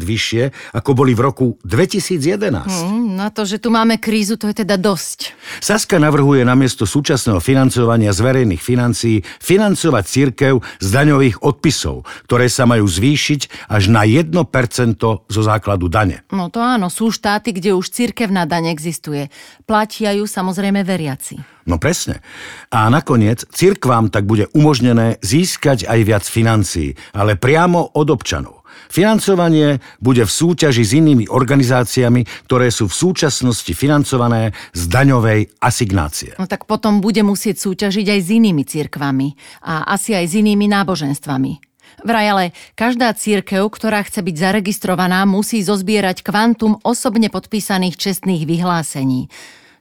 vyššie, 0.02 0.42
ako 0.76 0.90
boli 0.92 1.12
v 1.16 1.20
roku 1.24 1.46
2011. 1.64 2.68
Hmm, 2.68 3.16
na 3.16 3.32
to, 3.32 3.48
že 3.48 3.58
tu 3.58 3.72
máme 3.72 3.96
krízu, 3.96 4.36
to 4.36 4.46
je 4.52 4.62
teda 4.62 4.76
dosť. 4.76 5.32
Saska 5.58 5.96
navrhuje 5.96 6.44
namiesto 6.44 6.84
súčasného 6.84 7.40
financovania 7.40 8.12
z 8.12 8.20
verejných 8.20 8.62
financií 8.62 9.24
financovať 9.40 10.04
cirkev 10.04 10.54
z 10.78 10.88
daňových 10.92 11.42
odpisov, 11.42 12.04
ktoré 12.28 12.46
sa 12.52 12.68
majú 12.68 12.84
zvýšiť 12.84 13.70
až 13.72 13.88
na 13.88 14.04
1% 14.04 14.36
zo 15.26 15.42
základu 15.42 15.88
dane. 15.88 16.22
No 16.30 16.52
to 16.52 16.60
áno, 16.60 16.92
sú 16.92 17.08
štáty, 17.08 17.56
kde 17.56 17.65
už 17.72 17.90
cirkevná 17.90 18.44
daň 18.44 18.70
existuje. 18.70 19.32
Platia 19.64 20.12
ju 20.14 20.28
samozrejme 20.28 20.84
veriaci. 20.86 21.38
No 21.66 21.82
presne. 21.82 22.22
A 22.70 22.86
nakoniec 22.86 23.42
cirkvám 23.50 24.14
tak 24.14 24.28
bude 24.28 24.46
umožnené 24.54 25.18
získať 25.24 25.90
aj 25.90 26.00
viac 26.06 26.24
financií, 26.26 26.94
ale 27.10 27.34
priamo 27.34 27.98
od 27.98 28.06
občanov. 28.12 28.62
Financovanie 28.86 29.82
bude 29.98 30.22
v 30.22 30.30
súťaži 30.30 30.84
s 30.86 30.92
inými 30.94 31.26
organizáciami, 31.26 32.46
ktoré 32.46 32.70
sú 32.70 32.86
v 32.86 32.94
súčasnosti 32.94 33.72
financované 33.74 34.54
z 34.76 34.82
daňovej 34.86 35.58
asignácie. 35.58 36.38
No 36.38 36.46
tak 36.46 36.70
potom 36.70 37.02
bude 37.02 37.24
musieť 37.26 37.66
súťažiť 37.66 38.06
aj 38.06 38.20
s 38.22 38.28
inými 38.30 38.62
cirkvami 38.62 39.34
a 39.66 39.90
asi 39.90 40.14
aj 40.14 40.26
s 40.30 40.34
inými 40.38 40.70
náboženstvami. 40.70 41.65
Vraj 42.04 42.26
ale 42.28 42.44
každá 42.76 43.12
církev, 43.16 43.68
ktorá 43.72 44.04
chce 44.04 44.20
byť 44.20 44.36
zaregistrovaná, 44.36 45.24
musí 45.24 45.64
zozbierať 45.64 46.20
kvantum 46.20 46.76
osobne 46.84 47.32
podpísaných 47.32 47.96
čestných 47.96 48.44
vyhlásení 48.44 49.32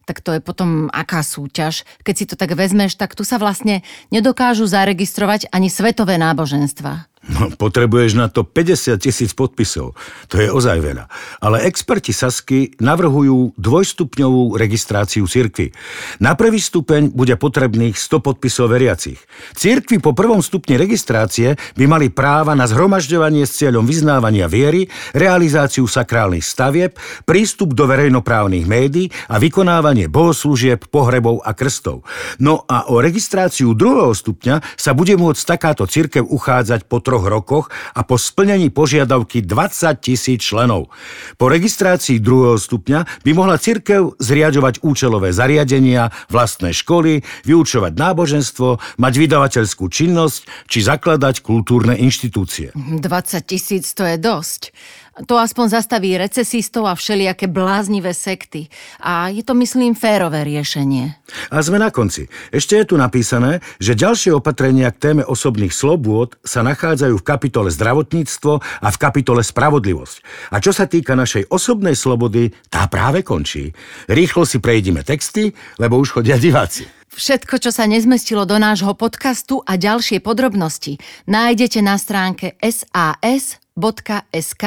tak 0.05 0.21
to 0.21 0.37
je 0.37 0.41
potom 0.41 0.87
aká 0.93 1.25
súťaž. 1.25 1.81
Keď 2.05 2.15
si 2.15 2.25
to 2.29 2.37
tak 2.37 2.53
vezmeš, 2.53 2.93
tak 2.93 3.17
tu 3.17 3.25
sa 3.25 3.41
vlastne 3.41 3.81
nedokážu 4.13 4.69
zaregistrovať 4.69 5.49
ani 5.49 5.67
svetové 5.67 6.21
náboženstva. 6.21 7.09
No, 7.25 7.49
potrebuješ 7.49 8.13
na 8.13 8.29
to 8.29 8.45
50 8.45 9.01
tisíc 9.01 9.33
podpisov. 9.33 9.97
To 10.29 10.35
je 10.37 10.45
ozaj 10.45 10.77
veľa. 10.77 11.09
Ale 11.41 11.65
experti 11.65 12.13
Sasky 12.13 12.77
navrhujú 12.77 13.57
dvojstupňovú 13.57 14.53
registráciu 14.53 15.25
cirkvy. 15.25 15.73
Na 16.21 16.37
prvý 16.37 16.61
stupeň 16.61 17.09
bude 17.09 17.33
potrebných 17.33 17.97
100 17.97 18.21
podpisov 18.21 18.69
veriacich. 18.69 19.17
Cirkvy 19.57 19.97
po 20.05 20.13
prvom 20.13 20.45
stupni 20.45 20.77
registrácie 20.77 21.57
by 21.73 21.85
mali 21.89 22.13
práva 22.13 22.53
na 22.53 22.69
zhromažďovanie 22.69 23.49
s 23.49 23.57
cieľom 23.57 23.89
vyznávania 23.89 24.45
viery, 24.45 24.85
realizáciu 25.17 25.89
sakrálnych 25.89 26.45
stavieb, 26.45 26.93
prístup 27.25 27.73
do 27.73 27.89
verejnoprávnych 27.89 28.69
médií 28.69 29.09
a 29.33 29.41
vykonávanie 29.41 30.13
bohoslúžieb, 30.13 30.93
pohrebov 30.93 31.41
a 31.41 31.57
krstov. 31.57 32.05
No 32.37 32.61
a 32.69 32.85
o 32.93 33.01
registráciu 33.01 33.73
druhého 33.73 34.13
stupňa 34.13 34.61
sa 34.77 34.93
bude 34.93 35.17
môcť 35.17 35.41
takáto 35.41 35.89
cirkev 35.89 36.29
uchádzať 36.29 36.85
po 36.85 37.01
troch 37.15 37.31
rokoch 37.31 37.65
a 37.95 38.03
po 38.03 38.19
splnení 38.19 38.67
požiadavky 38.67 39.39
20 39.39 40.03
tisíc 40.03 40.43
členov. 40.43 40.91
Po 41.39 41.47
registrácii 41.47 42.19
druhého 42.19 42.59
stupňa 42.59 43.23
by 43.23 43.31
mohla 43.31 43.55
cirkev 43.55 44.19
zriadovať 44.19 44.83
účelové 44.83 45.31
zariadenia, 45.31 46.11
vlastné 46.27 46.75
školy, 46.75 47.23
vyučovať 47.47 47.95
náboženstvo, 47.95 48.99
mať 48.99 49.13
vydavateľskú 49.15 49.87
činnosť 49.87 50.67
či 50.67 50.83
zakladať 50.83 51.39
kultúrne 51.39 51.95
inštitúcie. 51.95 52.75
20 52.75 52.99
tisíc 53.47 53.95
to 53.95 54.03
je 54.03 54.19
dosť. 54.19 54.75
To 55.15 55.39
aspoň 55.39 55.79
zastaví 55.79 56.19
recesistov 56.19 56.91
a 56.91 56.93
všelijaké 56.99 57.47
bláznivé 57.47 58.11
sekty. 58.11 58.67
A 58.99 59.31
je 59.31 59.47
to, 59.47 59.55
myslím, 59.55 59.95
férové 59.95 60.43
riešenie. 60.43 61.15
A 61.55 61.63
sme 61.63 61.79
na 61.79 61.87
konci. 61.87 62.27
Ešte 62.51 62.75
je 62.75 62.91
tu 62.91 62.99
napísané, 62.99 63.63
že 63.79 63.95
ďalšie 63.95 64.35
opatrenia 64.35 64.91
k 64.91 64.99
téme 64.99 65.23
osobných 65.23 65.71
slobôd 65.71 66.35
sa 66.43 66.67
nachádzajú 66.67 67.15
v 67.15 67.27
kapitole 67.31 67.71
zdravotníctvo 67.71 68.59
a 68.59 68.87
v 68.91 68.97
kapitole 68.99 69.39
spravodlivosť. 69.39 70.51
A 70.51 70.59
čo 70.59 70.75
sa 70.75 70.83
týka 70.83 71.15
našej 71.15 71.47
osobnej 71.47 71.95
slobody, 71.95 72.51
tá 72.67 72.83
práve 72.91 73.23
končí. 73.23 73.71
Rýchlo 74.11 74.43
si 74.43 74.59
prejdime 74.59 75.07
texty, 75.07 75.55
lebo 75.79 75.95
už 75.95 76.19
chodia 76.19 76.35
diváci. 76.35 76.91
Všetko, 77.15 77.63
čo 77.63 77.71
sa 77.71 77.87
nezmestilo 77.87 78.43
do 78.43 78.59
nášho 78.59 78.91
podcastu 78.93 79.63
a 79.63 79.79
ďalšie 79.79 80.19
podrobnosti 80.19 80.99
nájdete 81.31 81.79
na 81.79 81.95
stránke 81.95 82.59
sas 82.59 83.63
www.slobodka.sk 83.75 84.63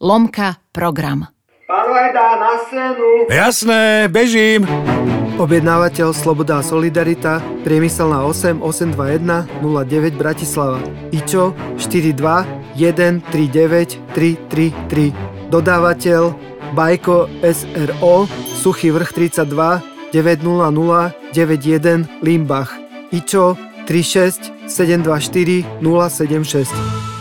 lomka 0.00 0.56
program. 0.72 1.28
Pán 1.68 1.86
Vajda, 1.90 2.26
na 2.40 2.52
scénu! 2.64 3.08
Jasné, 3.28 4.08
bežím! 4.08 4.64
Objednávateľ 5.36 6.16
Sloboda 6.16 6.62
a 6.62 6.64
Solidarita, 6.64 7.44
priemyselná 7.68 8.24
8 8.24 8.64
821 8.64 9.44
09 9.60 10.16
Bratislava. 10.16 10.80
IČO 11.12 11.52
42 11.76 12.16
139 12.80 14.00
333. 14.16 15.12
Dodávateľ 15.52 16.32
Bajko 16.72 17.28
SRO, 17.44 18.24
Suchý 18.56 18.88
vrch 18.88 19.12
32 19.12 19.95
900 20.16 21.12
91 21.32 22.08
Limbach. 22.22 22.78
IČO 23.12 23.56
36 23.86 24.52
724 24.66 25.64
076. 26.08 27.15